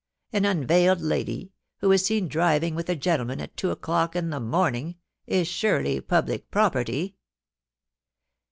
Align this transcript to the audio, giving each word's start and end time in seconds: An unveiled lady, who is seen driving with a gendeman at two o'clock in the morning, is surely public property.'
An 0.33 0.45
unveiled 0.45 1.01
lady, 1.01 1.51
who 1.77 1.91
is 1.91 2.03
seen 2.03 2.27
driving 2.27 2.73
with 2.73 2.89
a 2.89 2.95
gendeman 2.95 3.39
at 3.39 3.55
two 3.55 3.69
o'clock 3.69 4.15
in 4.15 4.31
the 4.31 4.39
morning, 4.39 4.95
is 5.27 5.47
surely 5.47 6.01
public 6.01 6.49
property.' 6.49 7.17